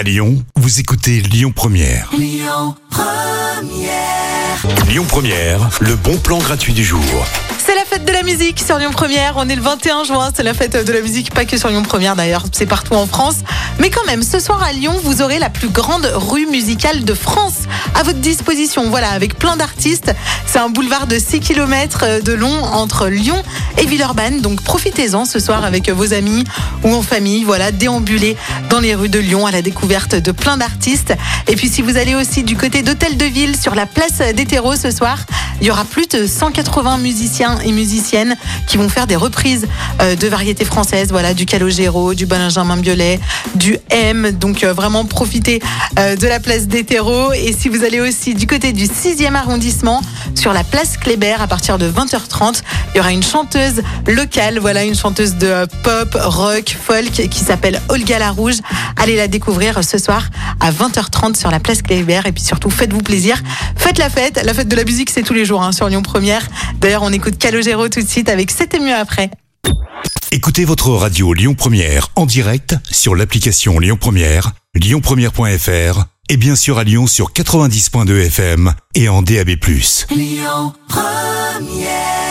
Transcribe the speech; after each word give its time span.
À 0.00 0.02
Lyon, 0.02 0.42
vous 0.56 0.80
écoutez 0.80 1.20
Lyon 1.20 1.52
Première. 1.54 2.08
Lyon 2.16 2.74
Première. 5.06 5.68
le 5.80 5.94
bon 5.94 6.16
plan 6.16 6.38
gratuit 6.38 6.72
du 6.72 6.82
jour. 6.82 7.04
C'est 7.58 7.74
la 7.74 7.84
fête 7.84 8.06
de 8.06 8.12
la 8.12 8.22
musique 8.22 8.60
sur 8.60 8.78
Lyon 8.78 8.92
Première. 8.92 9.34
On 9.36 9.46
est 9.46 9.54
le 9.54 9.60
21 9.60 10.04
juin. 10.04 10.30
C'est 10.34 10.42
la 10.42 10.54
fête 10.54 10.86
de 10.86 10.90
la 10.90 11.02
musique, 11.02 11.34
pas 11.34 11.44
que 11.44 11.58
sur 11.58 11.68
Lyon 11.68 11.82
Première 11.82 12.16
d'ailleurs. 12.16 12.44
C'est 12.50 12.64
partout 12.64 12.94
en 12.94 13.06
France. 13.06 13.40
Mais 13.78 13.90
quand 13.90 14.04
même, 14.06 14.22
ce 14.22 14.40
soir 14.40 14.62
à 14.62 14.72
Lyon, 14.72 14.98
vous 15.04 15.20
aurez 15.20 15.38
la 15.38 15.50
plus 15.50 15.68
grande 15.68 16.10
rue 16.14 16.46
musicale 16.46 17.04
de 17.04 17.12
France 17.12 17.64
à 17.94 18.02
votre 18.02 18.20
disposition. 18.20 18.88
Voilà, 18.88 19.10
avec 19.10 19.38
plein 19.38 19.56
d'artistes. 19.56 20.14
C'est 20.46 20.58
un 20.58 20.70
boulevard 20.70 21.08
de 21.08 21.18
6 21.18 21.40
km 21.40 22.22
de 22.22 22.32
long 22.32 22.64
entre 22.64 23.08
Lyon 23.08 23.42
et 23.80 23.86
Villeurbanne. 23.86 24.40
Donc 24.40 24.62
profitez-en 24.62 25.24
ce 25.24 25.38
soir 25.38 25.64
avec 25.64 25.90
vos 25.90 26.12
amis 26.12 26.44
ou 26.84 26.94
en 26.94 27.02
famille. 27.02 27.44
Voilà, 27.44 27.72
déambuler 27.72 28.36
dans 28.68 28.80
les 28.80 28.94
rues 28.94 29.08
de 29.08 29.18
Lyon 29.18 29.46
à 29.46 29.50
la 29.50 29.62
découverte 29.62 30.14
de 30.14 30.32
plein 30.32 30.56
d'artistes. 30.56 31.14
Et 31.48 31.56
puis 31.56 31.68
si 31.68 31.82
vous 31.82 31.96
allez 31.96 32.14
aussi 32.14 32.42
du 32.42 32.56
côté 32.56 32.82
d'Hôtel 32.82 33.16
de 33.16 33.24
Ville 33.24 33.56
sur 33.56 33.74
la 33.74 33.86
place 33.86 34.18
des 34.34 34.46
terreaux 34.46 34.76
ce 34.76 34.90
soir, 34.90 35.18
il 35.60 35.66
y 35.66 35.70
aura 35.70 35.84
plus 35.84 36.08
de 36.08 36.26
180 36.26 36.98
musiciens 36.98 37.58
et 37.60 37.72
musiciennes 37.72 38.36
qui 38.66 38.76
vont 38.76 38.88
faire 38.88 39.06
des 39.06 39.16
reprises 39.16 39.66
euh, 40.00 40.16
de 40.16 40.28
variétés 40.28 40.64
françaises, 40.64 41.08
voilà, 41.10 41.34
du 41.34 41.46
Calogero, 41.46 42.14
du 42.14 42.26
Benjamin 42.26 42.76
Biolay, 42.76 43.20
du 43.54 43.78
M. 43.90 44.30
Donc 44.32 44.64
euh, 44.64 44.72
vraiment 44.72 45.04
profitez 45.04 45.60
euh, 45.98 46.16
de 46.16 46.26
la 46.26 46.40
place 46.40 46.66
des 46.66 46.84
terreaux. 46.84 47.32
Et 47.32 47.52
si 47.52 47.68
vous 47.68 47.84
allez 47.84 48.00
aussi 48.00 48.34
du 48.34 48.46
côté 48.46 48.72
du 48.72 48.86
6e 48.86 49.34
arrondissement, 49.34 50.00
sur 50.34 50.52
la 50.52 50.64
place 50.64 50.96
Kléber 50.96 51.36
à 51.40 51.46
partir 51.46 51.76
de 51.76 51.90
20h30, 51.90 52.62
il 52.94 52.98
y 52.98 53.00
aura 53.00 53.12
une 53.12 53.22
chanteuse 53.22 53.82
locale, 54.06 54.58
voilà, 54.58 54.84
une 54.84 54.94
chanteuse 54.94 55.34
de 55.34 55.66
pop, 55.82 56.16
rock, 56.20 56.76
folk 56.82 57.10
qui 57.10 57.40
s'appelle 57.40 57.80
Olga 57.88 58.18
La 58.18 58.30
Rouge. 58.30 58.56
Allez 58.96 59.16
la 59.16 59.28
découvrir 59.28 59.82
ce 59.84 59.98
soir 59.98 60.30
à 60.60 60.70
20h30 60.70 61.38
sur 61.38 61.50
la 61.50 61.60
place 61.60 61.82
Kléber. 61.82 62.22
Et 62.24 62.32
puis 62.32 62.42
surtout, 62.42 62.70
faites-vous 62.70 63.02
plaisir. 63.02 63.42
Faites 63.76 63.98
la 63.98 64.08
fête. 64.08 64.40
La 64.44 64.54
fête 64.54 64.68
de 64.68 64.76
la 64.76 64.84
musique, 64.84 65.10
c'est 65.10 65.22
tous 65.22 65.34
les 65.34 65.44
jours 65.50 65.62
hein, 65.64 65.72
sur 65.72 65.88
Lyon 65.88 66.02
Première. 66.02 66.46
D'ailleurs, 66.78 67.02
on 67.02 67.12
écoute 67.12 67.36
Calogero 67.36 67.88
tout 67.88 68.00
de 68.00 68.08
suite 68.08 68.28
avec 68.28 68.52
C'était 68.52 68.78
mieux 68.78 68.94
après. 68.94 69.30
Écoutez 70.30 70.64
votre 70.64 70.90
radio 70.90 71.32
Lyon 71.34 71.54
Première 71.54 72.08
en 72.14 72.24
direct 72.24 72.76
sur 72.88 73.16
l'application 73.16 73.80
Lyon 73.80 73.96
Première, 74.00 74.52
lyonpremière.fr 74.76 76.04
et 76.28 76.36
bien 76.36 76.54
sûr 76.54 76.78
à 76.78 76.84
Lyon 76.84 77.08
sur 77.08 77.32
90.2 77.32 78.26
FM 78.26 78.72
et 78.94 79.08
en 79.08 79.22
DAB+. 79.22 79.50
Lyon 80.10 80.72
Première 80.88 82.29